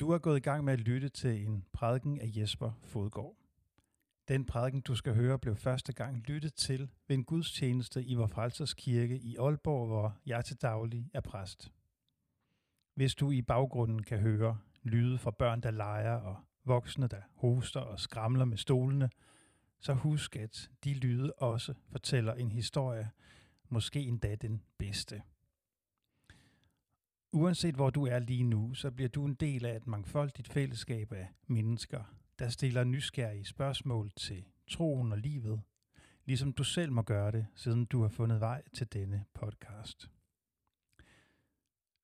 [0.00, 3.36] Du er gået i gang med at lytte til en prædiken af Jesper Fodgård.
[4.28, 8.26] Den prædiken, du skal høre, blev første gang lyttet til ved en gudstjeneste i Vor
[8.26, 11.72] Frelsers Kirke i Aalborg, hvor jeg til daglig er præst.
[12.94, 17.80] Hvis du i baggrunden kan høre lyde fra børn, der leger, og voksne, der hoster
[17.80, 19.10] og skramler med stolene,
[19.80, 23.10] så husk, at de lyde også fortæller en historie,
[23.68, 25.22] måske endda den bedste.
[27.32, 31.12] Uanset hvor du er lige nu, så bliver du en del af et mangfoldigt fællesskab
[31.12, 32.04] af mennesker,
[32.38, 35.62] der stiller nysgerrige spørgsmål til troen og livet,
[36.24, 40.10] ligesom du selv må gøre det, siden du har fundet vej til denne podcast.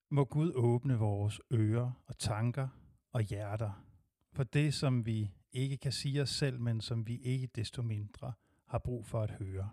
[0.09, 2.67] Må Gud åbne vores ører og tanker
[3.11, 3.85] og hjerter
[4.31, 8.33] for det, som vi ikke kan sige os selv, men som vi ikke desto mindre
[8.65, 9.69] har brug for at høre.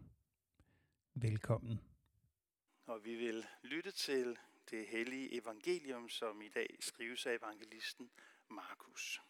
[1.15, 1.81] Velkommen.
[2.87, 4.37] Og vi vil lytte til
[4.75, 8.11] det hellige evangelium, som i dag skrives af evangelisten
[8.49, 9.23] Markus.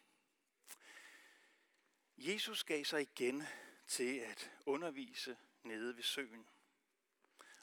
[2.17, 3.43] Jesus gav sig igen
[3.87, 6.49] til at undervise nede ved søen.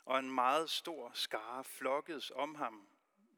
[0.05, 2.89] Og en meget stor skare flokkedes om ham,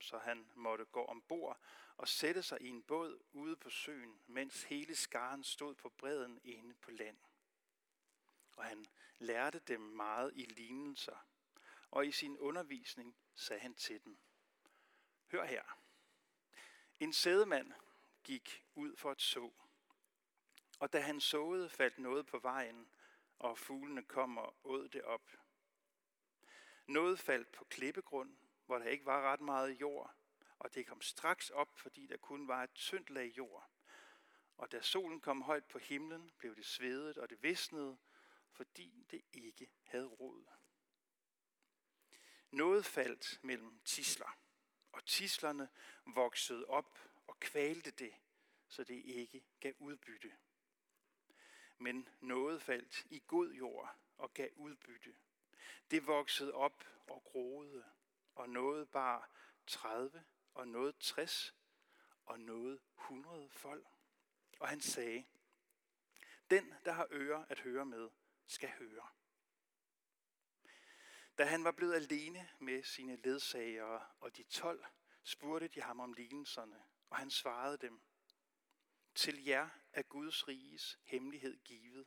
[0.00, 1.60] så han måtte gå ombord
[1.96, 6.40] og sætte sig i en båd ude på søen, mens hele skaren stod på bredden
[6.44, 7.18] inde på land.
[8.56, 8.86] Og han
[9.18, 11.26] lærte dem meget i lignelser,
[11.90, 14.18] og i sin undervisning sagde han til dem,
[15.30, 15.62] Hør her.
[17.00, 17.72] En sædemand
[18.24, 19.50] gik ud for at så.
[20.78, 22.88] Og da han såede, faldt noget på vejen,
[23.38, 25.32] og fuglene kom og åd det op.
[26.86, 30.14] Noget faldt på klippegrund, hvor der ikke var ret meget jord,
[30.58, 33.70] og det kom straks op, fordi der kun var et tyndt lag jord.
[34.56, 37.98] Og da solen kom højt på himlen, blev det svedet, og det visnede,
[38.50, 40.44] fordi det ikke havde rod.
[42.50, 44.43] Noget faldt mellem tisler
[45.04, 45.68] og tislerne
[46.06, 48.14] voksede op og kvalte det,
[48.68, 50.32] så det ikke gav udbytte.
[51.78, 55.14] Men noget faldt i god jord og gav udbytte.
[55.90, 57.84] Det voksede op og groede,
[58.34, 59.30] og noget bar
[59.66, 61.54] 30 og noget 60
[62.24, 63.86] og noget 100 folk.
[64.58, 65.24] Og han sagde,
[66.50, 68.10] den, der har ører at høre med,
[68.46, 69.08] skal høre.
[71.38, 74.84] Da han var blevet alene med sine ledsagere og de tolv,
[75.22, 78.00] spurgte de ham om lignelserne, og han svarede dem,
[79.14, 82.06] Til jer er Guds riges hemmelighed givet,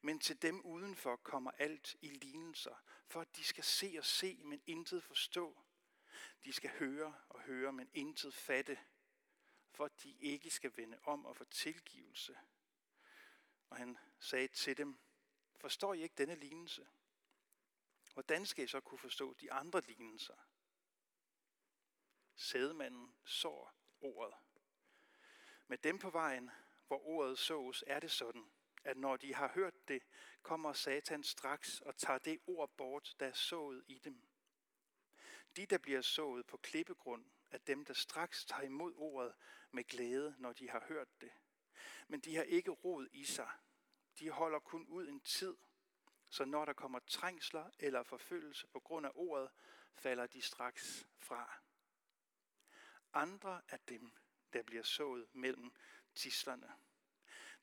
[0.00, 4.40] men til dem udenfor kommer alt i lignelser, for at de skal se og se,
[4.44, 5.62] men intet forstå.
[6.44, 8.78] De skal høre og høre, men intet fatte,
[9.70, 12.38] for at de ikke skal vende om og få tilgivelse.
[13.70, 14.98] Og han sagde til dem,
[15.56, 16.86] forstår I ikke denne lignelse?
[18.12, 20.36] Hvordan skal I så kunne forstå de andre lignelser?
[22.34, 24.34] Sædemanden sår ordet.
[25.66, 26.50] Med dem på vejen,
[26.86, 28.50] hvor ordet sås, er det sådan,
[28.84, 30.02] at når de har hørt det,
[30.42, 34.28] kommer Satan straks og tager det ord bort, der er sået i dem.
[35.56, 39.34] De, der bliver sået på klippegrund, er dem, der straks tager imod ordet
[39.70, 41.32] med glæde, når de har hørt det.
[42.08, 43.50] Men de har ikke rod i sig.
[44.18, 45.56] De holder kun ud en tid–
[46.32, 49.50] så når der kommer trængsler eller forfølgelse på grund af ordet,
[49.94, 51.60] falder de straks fra.
[53.12, 54.12] Andre er dem,
[54.52, 55.72] der bliver sået mellem
[56.14, 56.72] tislerne.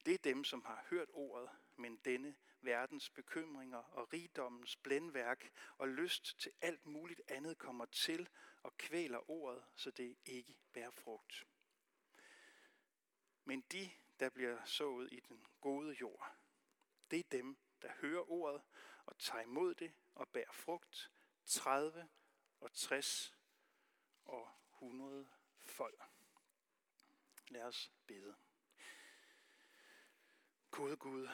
[0.06, 5.88] Det er dem, som har hørt ordet, men denne verdens bekymringer og rigdommens blændværk og
[5.88, 8.30] lyst til alt muligt andet kommer til
[8.64, 11.48] og kvæler ordet, så det ikke bærer frugt.
[13.44, 16.36] Men de, der bliver sået i den gode jord,
[17.12, 18.62] det er dem, der hører ordet
[19.06, 21.12] og tager imod det og bærer frugt,
[21.46, 22.10] 30
[22.60, 23.38] og 60
[24.26, 25.30] og 100
[25.60, 26.04] folk.
[27.48, 28.36] Lad os bede.
[30.72, 31.28] Gode Gud,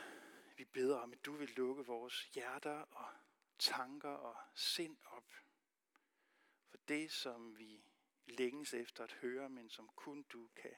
[0.57, 3.13] vi beder om, at du vil lukke vores hjerter og
[3.59, 5.33] tanker og sind op
[6.67, 7.83] for det, som vi
[8.25, 10.75] længes efter at høre, men som kun du kan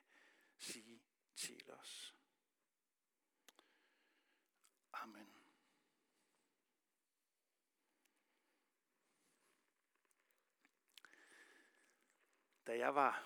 [0.58, 1.04] sige
[1.36, 2.16] til os.
[4.94, 5.37] Amen.
[12.68, 13.24] Da jeg var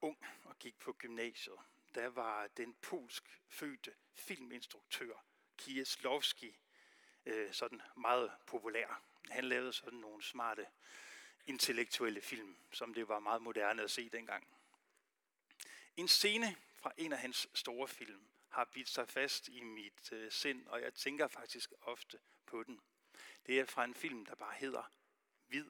[0.00, 1.58] ung og gik på gymnasiet,
[1.94, 5.24] der var den polsk fødte filminstruktør
[5.56, 6.58] Kieslowski
[7.26, 9.02] øh, sådan meget populær.
[9.30, 10.66] Han lavede sådan nogle smarte
[11.46, 14.46] intellektuelle film, som det var meget moderne at se dengang.
[15.96, 20.32] En scene fra en af hans store film har bidt sig fast i mit øh,
[20.32, 22.80] sind, og jeg tænker faktisk ofte på den.
[23.46, 24.92] Det er fra en film, der bare hedder
[25.46, 25.66] Hvid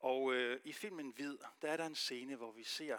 [0.00, 2.98] og øh, i filmen Hvid, der er der en scene, hvor vi ser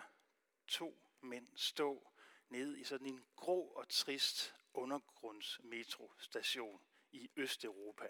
[0.67, 2.07] to mænd stå
[2.49, 6.81] nede i sådan en grå og trist undergrundsmetrostation
[7.11, 8.07] i Østeuropa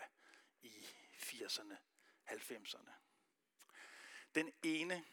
[0.62, 1.76] i 80'erne,
[2.30, 2.92] 90'erne.
[4.36, 5.06] Den ene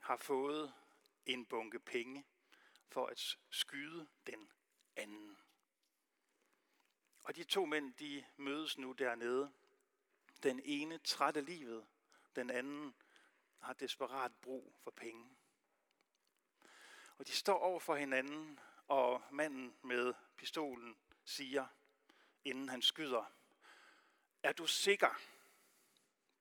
[0.00, 0.74] har fået
[1.26, 2.24] en bunke penge
[2.88, 4.50] for at skyde den
[4.96, 5.38] anden.
[7.24, 9.52] Og de to mænd, de mødes nu dernede.
[10.42, 11.86] Den ene træt af livet,
[12.36, 12.94] den anden
[13.64, 15.36] har desperat brug for penge.
[17.18, 21.66] Og de står over for hinanden, og manden med pistolen siger,
[22.44, 23.32] inden han skyder,
[24.42, 25.20] er du sikker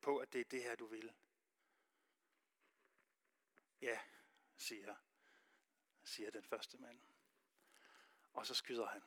[0.02, 1.14] på, at det er det her, du vil?
[3.81, 4.00] Ja,
[4.58, 4.96] siger,
[6.04, 7.00] siger den første mand.
[8.34, 9.04] Og så skyder han.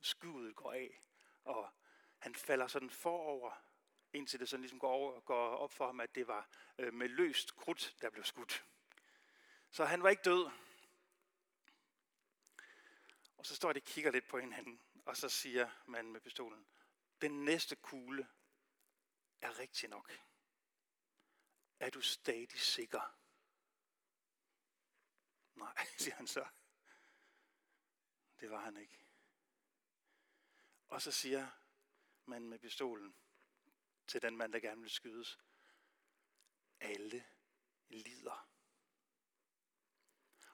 [0.00, 1.00] Skuddet går af,
[1.44, 1.70] og
[2.18, 3.62] han falder sådan forover,
[4.12, 6.48] indtil det sådan ligesom går, over, går op for ham, at det var
[6.78, 8.64] øh, med løst krudt, der blev skudt.
[9.70, 10.50] Så han var ikke død.
[13.36, 16.66] Og så står de og kigger lidt på hinanden, og så siger manden med pistolen,
[17.20, 18.28] den næste kugle
[19.40, 20.12] er rigtig nok.
[21.80, 23.16] Er du stadig sikker?
[25.54, 26.46] Nej, siger han så.
[28.40, 29.06] Det var han ikke.
[30.88, 31.50] Og så siger
[32.24, 33.16] manden med pistolen
[34.08, 35.38] til den mand, der gerne vil skydes,
[36.80, 37.24] alle
[37.88, 38.48] lider.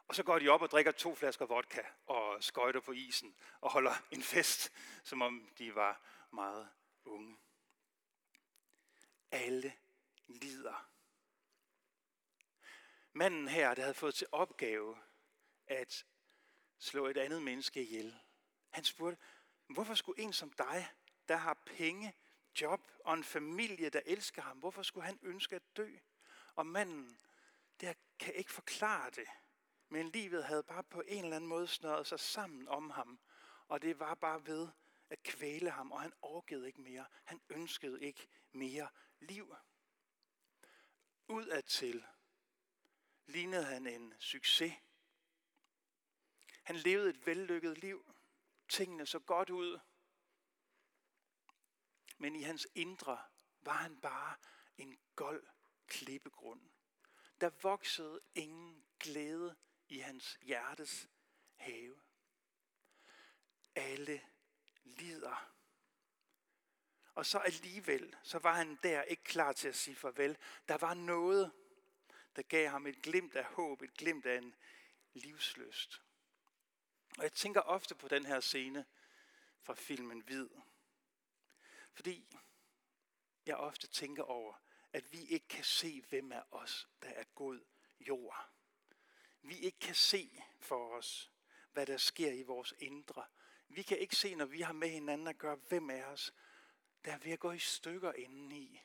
[0.09, 3.71] Og så går de op og drikker to flasker vodka og skøjter på isen og
[3.71, 4.73] holder en fest,
[5.05, 6.71] som om de var meget
[7.05, 7.39] unge.
[9.31, 9.73] Alle
[10.27, 10.89] lider.
[13.13, 14.99] Manden her, der havde fået til opgave
[15.67, 16.07] at
[16.79, 18.21] slå et andet menneske ihjel,
[18.71, 19.23] han spurgte,
[19.67, 20.89] hvorfor skulle en som dig,
[21.29, 22.15] der har penge,
[22.61, 25.97] job og en familie, der elsker ham, hvorfor skulle han ønske at dø?
[26.55, 27.19] Og manden,
[27.81, 29.29] der kan ikke forklare det,
[29.89, 33.21] men livet havde bare på en eller anden måde snøret sig sammen om ham,
[33.69, 34.69] og det var bare ved
[35.11, 37.07] at kvæle ham, og han orkede ikke mere.
[37.25, 38.89] Han ønskede ikke mere
[39.21, 39.57] liv.
[41.29, 42.05] Udadtil
[43.27, 44.73] lignede han en succes.
[46.63, 48.15] Han levede et vellykket liv.
[48.69, 49.81] Tingene så godt ud.
[52.23, 53.19] Men i hans indre
[53.63, 54.37] var han bare
[54.79, 55.47] en gold
[55.87, 56.61] klippegrund.
[57.41, 59.57] Der voksede ingen glæde
[59.89, 61.09] i hans hjertes
[61.57, 62.01] have.
[63.75, 64.23] Alle
[64.85, 65.53] lider.
[67.15, 70.39] Og så alligevel, så var han der ikke klar til at sige farvel.
[70.69, 71.53] Der var noget,
[72.37, 74.55] der gav ham et glimt af håb, et glimt af en
[75.13, 76.03] livsløst.
[77.19, 78.87] Og jeg tænker ofte på den her scene
[79.63, 80.49] fra filmen Hvid.
[81.93, 82.37] Fordi
[83.47, 84.55] jeg ofte tænker over,
[84.93, 87.61] at vi ikke kan se, hvem af os, der er god
[88.01, 88.51] jord.
[89.43, 91.33] Vi ikke kan se for os,
[91.73, 93.25] hvad der sker i vores indre.
[93.69, 96.35] Vi kan ikke se, når vi har med hinanden at gøre, hvem af os,
[97.05, 98.81] der er ved at gå i stykker indeni.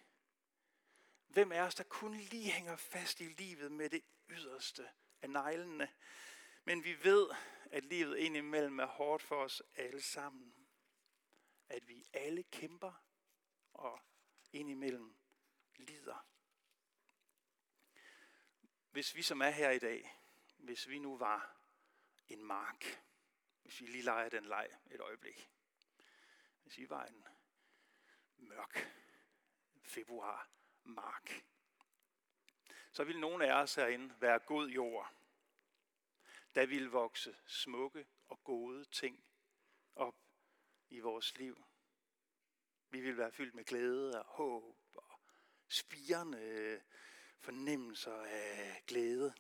[1.28, 4.90] Hvem af os, der kun lige hænger fast i livet med det yderste
[5.22, 5.90] af neglene.
[6.64, 7.28] Men vi ved,
[7.72, 10.67] at livet indimellem er hårdt for os alle sammen.
[11.70, 12.94] At vi alle kæmper
[13.74, 14.02] og
[14.52, 15.18] indimellem
[15.76, 16.28] lider.
[18.92, 20.20] Hvis vi som er her i dag,
[20.58, 21.58] hvis vi nu var
[22.28, 23.04] en mark,
[23.62, 25.50] hvis vi lige leger den leg et øjeblik.
[26.64, 27.28] Hvis vi var en
[28.38, 28.94] mørk
[29.82, 30.50] februar
[30.84, 31.46] mark,
[32.92, 35.14] så ville nogen af os herinde være god jord.
[36.56, 39.24] Der ville vokse smukke og gode ting
[39.96, 40.27] op
[40.90, 41.66] i vores liv.
[42.90, 45.20] Vi vil være fyldt med glæde og håb og
[45.68, 46.82] spirende øh,
[47.40, 49.34] fornemmelser af glæde.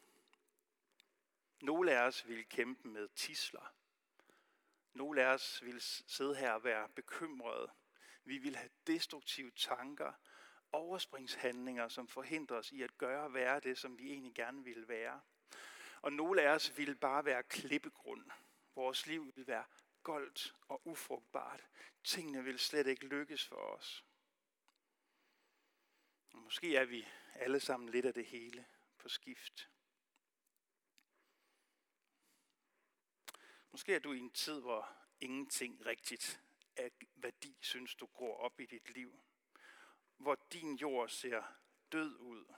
[1.62, 3.74] Nogle af os vil kæmpe med tisler.
[4.94, 7.72] Nogle af os vil sidde her og være bekymrede.
[8.24, 10.13] Vi vil have destruktive tanker,
[10.72, 14.88] overspringshandlinger, som forhindrer os i at gøre og være det, som vi egentlig gerne vil
[14.88, 15.22] være.
[16.01, 18.32] Og nogle af os vil bare være klippegrund.
[18.75, 19.63] Vores liv vil være
[20.08, 21.68] goldt og ufrugtbart.
[22.04, 24.06] Tingene vil slet ikke lykkes for os.
[26.34, 28.66] Og måske er vi alle sammen lidt af det hele
[28.98, 29.70] på skift.
[33.72, 36.42] Måske er du i en tid, hvor ingenting rigtigt
[36.76, 39.24] af værdi synes du går op i dit liv.
[40.18, 41.44] Hvor din jord ser
[41.92, 42.54] død ud.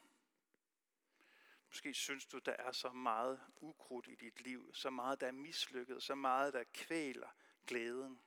[1.70, 5.32] Måske synes du, der er så meget ukrudt i dit liv, så meget, der er
[5.32, 7.30] mislykket, så meget, der kvæler
[7.68, 8.22] glæden.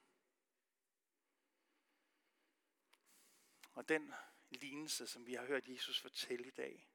[3.72, 4.12] Og den
[4.50, 6.88] lignelse, som vi har hørt Jesus fortælle i dag,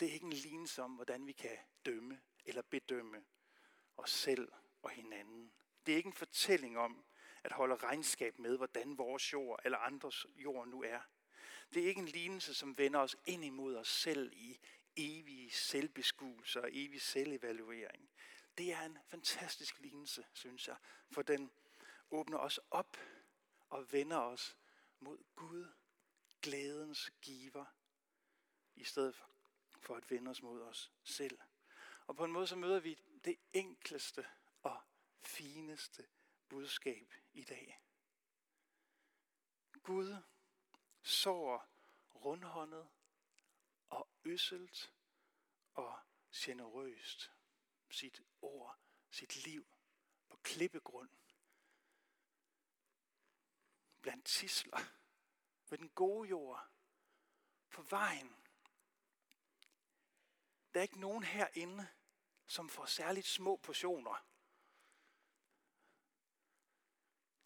[0.00, 3.24] det er ikke en lignelse om, hvordan vi kan dømme eller bedømme
[3.96, 5.52] os selv og hinanden.
[5.86, 7.04] Det er ikke en fortælling om
[7.44, 11.00] at holde regnskab med, hvordan vores jord eller andres jord nu er.
[11.74, 14.60] Det er ikke en lignelse, som vender os ind imod os selv i
[15.00, 18.10] evige selvbeskuelse og evig selvevaluering.
[18.58, 20.76] Det er en fantastisk lignelse, synes jeg,
[21.10, 21.50] for den
[22.10, 22.96] åbner os op
[23.68, 24.56] og vender os
[25.00, 25.66] mod Gud,
[26.42, 27.64] glædens giver,
[28.74, 29.14] i stedet
[29.80, 31.38] for at vende os mod os selv.
[32.06, 34.26] Og på en måde så møder vi det enkleste
[34.62, 34.80] og
[35.22, 36.06] fineste
[36.48, 37.80] budskab i dag.
[39.82, 40.16] Gud
[41.02, 41.68] sår
[42.14, 42.88] rundhåndet
[44.24, 44.92] øsselt
[45.74, 45.98] og
[46.34, 47.30] generøst
[47.90, 48.78] sit ord,
[49.10, 49.66] sit liv
[50.28, 51.10] på klippegrund.
[54.02, 54.78] Blandt tisler,
[55.70, 56.70] ved den gode jord,
[57.70, 58.36] på vejen.
[60.74, 61.88] Der er ikke nogen herinde,
[62.46, 64.26] som får særligt små portioner.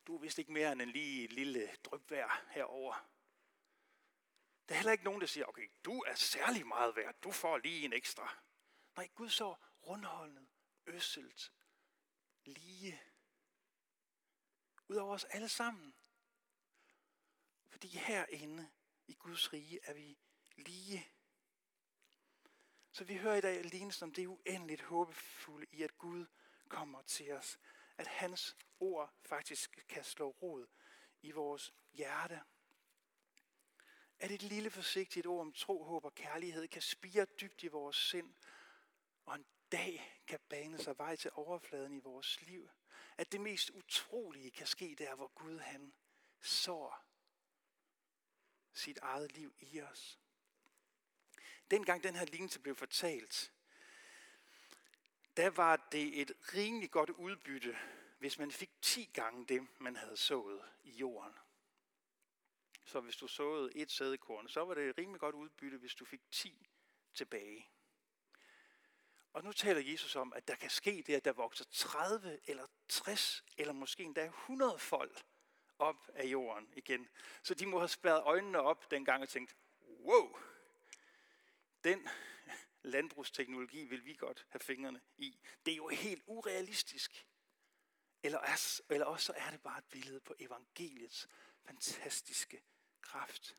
[0.06, 3.10] Du er vist ikke mere end en lige lille drøbvær herover.
[4.68, 7.58] Der er heller ikke nogen, der siger, okay, du er særlig meget værd, du får
[7.58, 8.36] lige en ekstra.
[8.96, 9.54] Nej, Gud så
[9.86, 10.46] rundholdende,
[10.86, 11.52] øsselt,
[12.44, 13.02] lige.
[14.88, 15.94] ud over os alle sammen.
[17.68, 18.70] Fordi herinde
[19.06, 20.18] i Guds rige er vi
[20.56, 21.06] lige.
[22.92, 26.26] Så vi hører i dag lignelsen om det uendeligt håbefulde i, at Gud
[26.68, 27.58] kommer til os.
[27.96, 30.66] At hans ord faktisk kan slå rod
[31.22, 32.42] i vores hjerte.
[34.18, 37.96] At et lille forsigtigt ord om tro, håb og kærlighed kan spire dybt i vores
[37.96, 38.34] sind,
[39.26, 42.70] og en dag kan bane sig vej til overfladen i vores liv.
[43.16, 45.92] At det mest utrolige kan ske der, hvor Gud han
[46.40, 47.04] sår
[48.72, 50.18] sit eget liv i os.
[51.70, 53.52] Dengang den her lignelse blev fortalt,
[55.36, 57.78] der var det et rimelig godt udbytte,
[58.18, 61.34] hvis man fik 10 gange det, man havde sået i jorden.
[62.84, 66.20] Så hvis du såede et sædekorn, så var det rimelig godt udbytte, hvis du fik
[66.30, 66.66] 10
[67.14, 67.68] tilbage.
[69.32, 72.66] Og nu taler Jesus om, at der kan ske det, at der vokser 30 eller
[72.88, 75.24] 60 eller måske endda 100 folk
[75.78, 77.08] op af jorden igen.
[77.42, 80.38] Så de må have spærret øjnene op dengang og tænkt, wow,
[81.84, 82.08] den
[82.82, 85.38] landbrugsteknologi vil vi godt have fingrene i.
[85.66, 87.26] Det er jo helt urealistisk.
[88.22, 91.28] Eller, er, eller også er det bare et billede på evangeliets
[91.66, 92.62] fantastiske
[93.04, 93.56] kraft.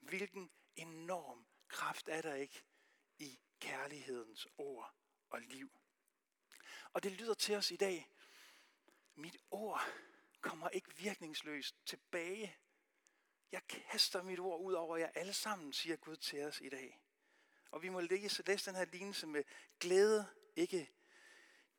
[0.00, 2.64] Hvilken enorm kraft er der ikke
[3.18, 4.94] i kærlighedens ord
[5.30, 5.70] og liv.
[6.92, 8.10] Og det lyder til os i dag,
[9.14, 9.82] mit ord
[10.40, 12.56] kommer ikke virkningsløst tilbage.
[13.52, 17.00] Jeg kaster mit ord ud over jer alle sammen, siger Gud til os i dag.
[17.70, 19.44] Og vi må læse, læse den her lignelse med
[19.80, 20.26] glæde,
[20.56, 20.90] ikke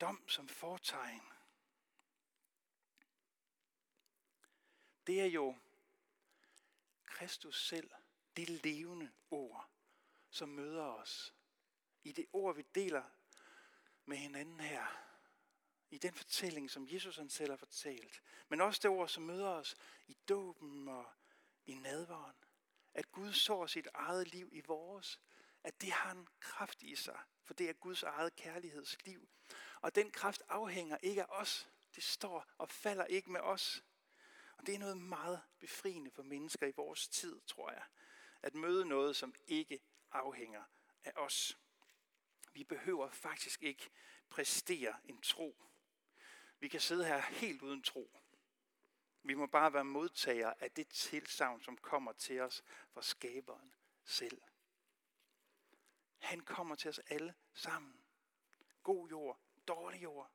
[0.00, 1.22] dom som fortegn.
[5.06, 5.56] Det er jo
[7.16, 7.90] Kristus selv,
[8.36, 9.70] det levende ord,
[10.30, 11.34] som møder os
[12.04, 13.02] i det ord, vi deler
[14.04, 14.86] med hinanden her.
[15.90, 18.22] I den fortælling, som Jesus han selv har fortalt.
[18.48, 21.06] Men også det ord, som møder os i dåben og
[21.66, 22.36] i nadvaren.
[22.94, 25.20] At Gud sår sit eget liv i vores.
[25.64, 27.18] At det har en kraft i sig.
[27.44, 29.28] For det er Guds eget kærlighedsliv.
[29.80, 31.68] Og den kraft afhænger ikke af os.
[31.94, 33.84] Det står og falder ikke med os.
[34.66, 37.84] Det er noget meget befriende for mennesker i vores tid, tror jeg.
[38.42, 39.80] At møde noget, som ikke
[40.12, 40.64] afhænger
[41.04, 41.58] af os.
[42.52, 43.90] Vi behøver faktisk ikke
[44.28, 45.56] præstere en tro.
[46.58, 48.10] Vi kan sidde her helt uden tro.
[49.22, 54.42] Vi må bare være modtagere af det tilsavn, som kommer til os fra skaberen selv.
[56.18, 58.00] Han kommer til os alle sammen.
[58.82, 60.30] God jord, dårlig jord.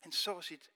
[0.00, 0.70] Han så sit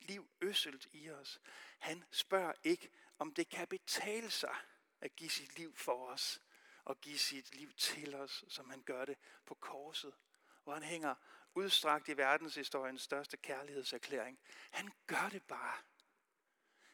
[0.00, 1.40] liv øsselt i os.
[1.78, 4.56] Han spørger ikke, om det kan betale sig
[5.00, 6.40] at give sit liv for os
[6.84, 10.14] og give sit liv til os, som han gør det på korset,
[10.64, 11.14] hvor han hænger
[11.54, 14.38] udstrakt i verdenshistoriens største kærlighedserklæring.
[14.70, 15.76] Han gør det bare.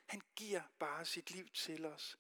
[0.06, 2.18] Han giver bare sit liv til os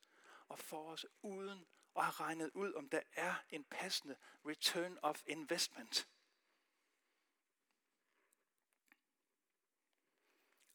[0.48, 1.66] og for os uden
[1.96, 4.16] at have regnet ud, om der er en passende
[4.46, 6.08] return of investment.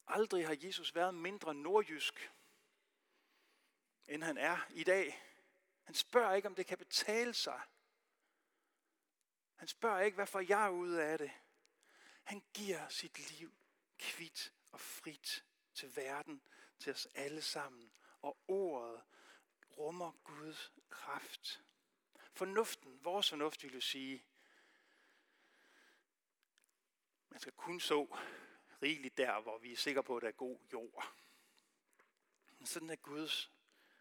[0.08, 2.32] Aldrig har Jesus været mindre nordjysk,
[4.06, 5.22] end han er i dag.
[5.84, 7.60] Han spørger ikke, om det kan betale sig.
[9.56, 11.30] Han spørger ikke, hvad får jeg ud af det?
[12.22, 13.54] Han giver sit liv
[13.98, 16.42] kvidt og frit til verden,
[16.78, 17.92] til os alle sammen.
[18.20, 19.02] Og ordet
[19.78, 21.62] rummer Guds kraft.
[22.32, 24.24] Fornuften, vores fornuft vil jo sige,
[27.28, 28.16] Man skal kun så
[28.82, 31.14] rigeligt der, hvor vi er sikre på, at der er god jord.
[32.58, 33.52] Men sådan er Guds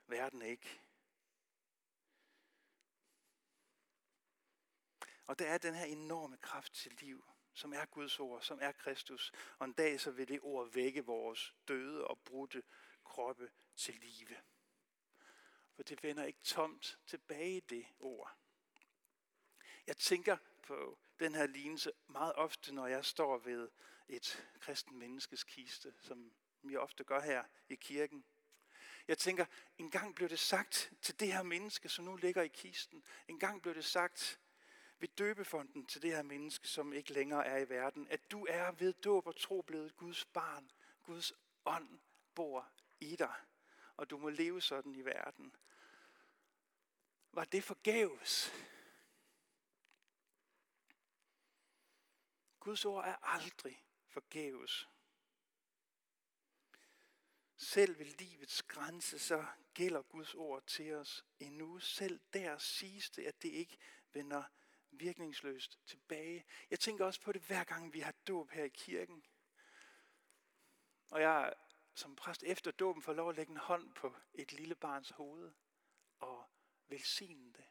[0.07, 0.81] verden ikke.
[5.27, 8.71] Og der er den her enorme kraft til liv, som er Guds ord, som er
[8.71, 9.31] Kristus.
[9.59, 12.63] Og en dag så vil det ord vække vores døde og brudte
[13.03, 14.37] kroppe til live.
[15.73, 18.37] For det vender ikke tomt tilbage det ord.
[19.87, 23.69] Jeg tænker på den her lignelse meget ofte, når jeg står ved
[24.09, 28.25] et kristen menneskes kiste, som vi ofte gør her i kirken.
[29.07, 29.45] Jeg tænker,
[29.77, 33.03] en gang blev det sagt til det her menneske, som nu ligger i kisten.
[33.27, 34.39] En gang blev det sagt
[34.99, 38.71] ved døbefonden til det her menneske, som ikke længere er i verden, at du er
[38.71, 40.71] ved dåb og tro blevet Guds barn.
[41.03, 41.33] Guds
[41.65, 41.99] ånd
[42.35, 43.33] bor i dig,
[43.97, 45.55] og du må leve sådan i verden.
[47.31, 48.53] Var det forgæves?
[52.59, 53.86] Guds ord er aldrig
[54.17, 54.87] forgæves.
[57.57, 61.79] Selv ved livets grænse, så gælder Guds ord til os endnu.
[61.79, 63.77] Selv der siges det, at det ikke
[64.13, 64.43] vender
[64.91, 66.45] virkningsløst tilbage.
[66.69, 69.25] Jeg tænker også på det hver gang vi har dåb her i kirken.
[71.11, 71.53] Og jeg
[71.93, 75.53] som præst efter dåben får lov at lægge en hånd på et lille barns hoved
[76.19, 76.49] og
[76.87, 77.65] velsigne det.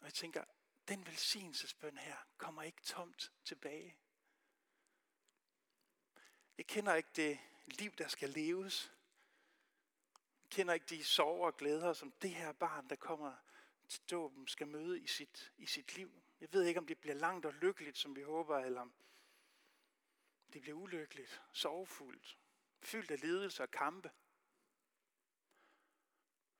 [0.00, 0.44] Og jeg tænker,
[0.88, 3.98] den velsignelsesbøn her kommer ikke tomt tilbage.
[6.58, 8.92] Jeg kender ikke det liv, der skal leves.
[10.42, 13.36] Jeg kender ikke de sorger og glæder, som det her barn, der kommer
[13.88, 16.22] til dåben, skal møde i sit, i sit liv.
[16.40, 18.94] Jeg ved ikke, om det bliver langt og lykkeligt, som vi håber, eller om
[20.52, 22.38] det bliver ulykkeligt, sorgfuldt,
[22.82, 24.10] fyldt af lidelse og kampe.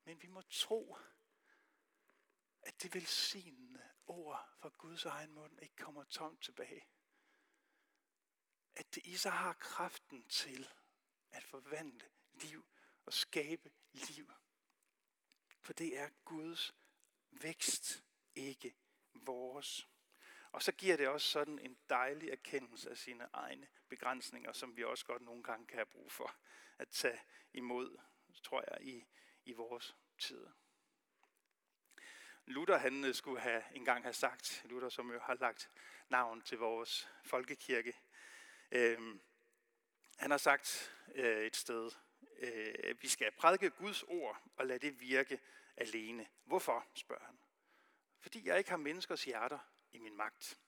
[0.04, 0.97] Men vi må tro,
[2.66, 6.88] at det velsignende ord fra Guds egen mund ikke kommer tomt tilbage.
[8.76, 10.69] At det i sig har kraften til
[11.30, 12.67] at forvandle liv
[13.04, 14.32] og skabe liv.
[15.60, 16.75] For det er Guds
[17.30, 18.76] vækst, ikke
[19.14, 19.88] vores.
[20.52, 24.84] Og så giver det også sådan en dejlig erkendelse af sine egne begrænsninger, som vi
[24.84, 26.36] også godt nogle gange kan have brug for
[26.78, 27.21] at tage
[27.52, 27.99] imod,
[28.43, 29.06] tror jeg, i,
[29.45, 30.47] i vores tid.
[32.47, 35.71] Luther han øh, skulle have engang have sagt, Luther som jo har lagt
[36.09, 37.95] navn til vores folkekirke,
[38.71, 39.19] øh,
[40.17, 41.91] han har sagt øh, et sted,
[42.39, 45.41] øh, vi skal prædike Guds ord og lade det virke
[45.76, 46.28] alene.
[46.45, 47.39] Hvorfor, spørger han.
[48.21, 49.59] Fordi jeg ikke har menneskers hjerter
[49.93, 50.59] i min magt.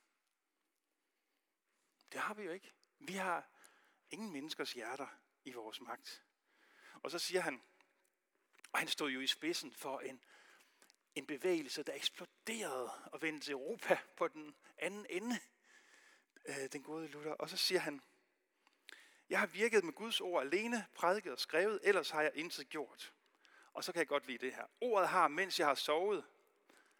[2.11, 2.73] Det har vi jo ikke.
[2.99, 3.49] Vi har
[4.09, 5.07] ingen menneskers hjerter
[5.43, 6.23] i vores magt.
[6.93, 7.61] Og så siger han,
[8.71, 10.23] og han stod jo i spidsen for en
[11.15, 15.39] en bevægelse, der eksploderede og vendte til Europa på den anden ende,
[16.45, 17.31] øh, den gode Luther.
[17.31, 18.01] Og så siger han,
[19.29, 23.13] jeg har virket med Guds ord alene, prædiket og skrevet, ellers har jeg intet gjort.
[23.73, 24.65] Og så kan jeg godt lide det her.
[24.81, 26.25] Ordet har, mens jeg har sovet,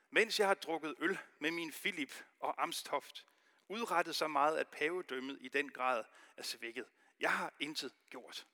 [0.10, 3.26] mens jeg har drukket øl med min Philip og Amstoft,
[3.68, 6.04] udrettet så meget, at pavedømmet i den grad
[6.38, 6.86] er svækket.
[7.20, 8.48] Jeg har intet gjort.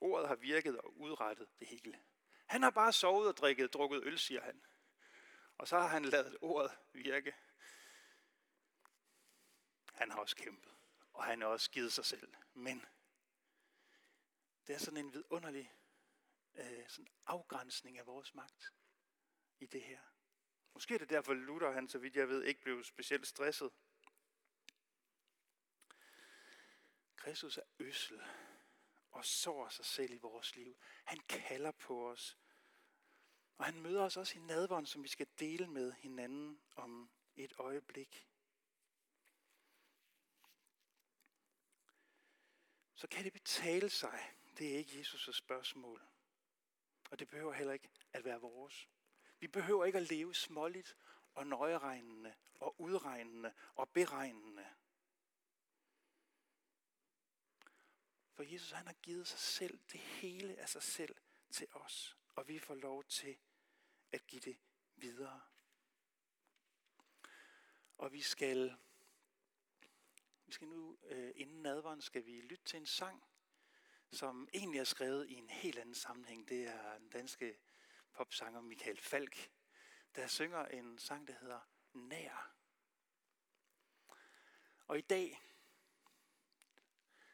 [0.00, 1.98] Ordet har virket og udrettet det hele.
[2.48, 4.62] Han har bare sovet og drikket, drukket øl, siger han.
[5.58, 7.34] Og så har han lavet ordet virke.
[9.94, 10.72] Han har også kæmpet,
[11.12, 12.34] og han har også givet sig selv.
[12.54, 12.86] Men
[14.66, 15.74] det er sådan en vidunderlig
[16.54, 18.72] øh, sådan afgrænsning af vores magt
[19.58, 20.00] i det her.
[20.74, 23.70] Måske er det derfor Luther, han så vidt jeg ved, ikke blev specielt stresset.
[27.16, 28.22] Kristus er øsel
[29.10, 30.76] og sår sig selv i vores liv.
[31.04, 32.38] Han kalder på os.
[33.58, 37.52] Og han møder os også i nadvånd, som vi skal dele med hinanden om et
[37.58, 38.28] øjeblik.
[42.94, 44.34] Så kan det betale sig.
[44.58, 46.02] Det er ikke Jesus' spørgsmål.
[47.10, 48.88] Og det behøver heller ikke at være vores.
[49.40, 50.96] Vi behøver ikke at leve småligt
[51.34, 54.66] og nøjeregnende og udregnende og beregnende.
[58.38, 61.16] For Jesus han har givet sig selv, det hele af sig selv
[61.50, 62.16] til os.
[62.34, 63.38] Og vi får lov til
[64.12, 64.58] at give det
[64.96, 65.40] videre.
[67.96, 68.76] Og vi skal,
[70.46, 73.24] vi skal nu, øh, inden nadveren, skal vi lytte til en sang,
[74.10, 76.48] som egentlig er skrevet i en helt anden sammenhæng.
[76.48, 77.58] Det er den danske
[78.12, 79.50] popsanger Michael Falk,
[80.16, 81.60] der synger en sang, der hedder
[81.92, 82.54] Nær.
[84.86, 85.47] Og i dag,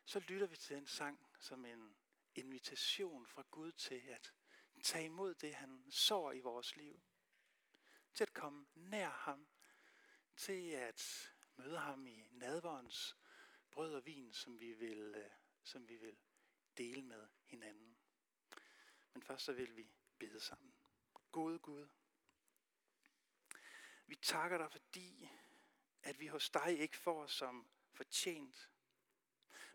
[0.04, 1.96] så lytter vi til den sang som en
[2.34, 4.32] invitation fra Gud til at
[4.82, 7.00] tage imod det, han sår i vores liv.
[8.14, 9.48] til at komme nær ham,
[10.36, 13.16] til at møde ham i nadverens
[13.70, 15.30] brød og vin, som vi vil, øh,
[15.62, 16.16] som vi vil
[16.78, 17.96] dele med hinanden.
[19.12, 19.88] Men først så vil vi
[20.18, 20.74] bede sammen.
[21.32, 21.88] Gode Gud,
[24.06, 25.30] vi takker dig, fordi
[26.02, 28.70] at vi hos dig ikke får som fortjent,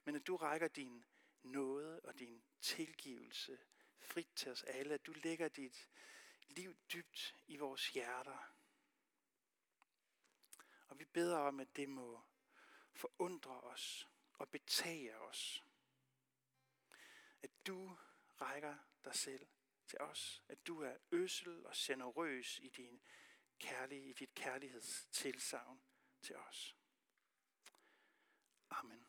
[0.03, 1.05] men at du rækker din
[1.43, 3.59] nåde og din tilgivelse
[3.99, 5.89] frit til os alle, at du lægger dit
[6.47, 8.53] liv dybt i vores hjerter.
[10.87, 12.21] Og vi beder om, at det må
[12.93, 15.65] forundre os og betage os.
[17.41, 17.97] At du
[18.41, 19.47] rækker dig selv
[19.87, 20.43] til os.
[20.47, 23.01] At du er øsel og generøs i, din
[23.59, 25.81] kærlige, i dit kærlighedstilsavn
[26.21, 26.75] til os.
[28.69, 29.08] Amen.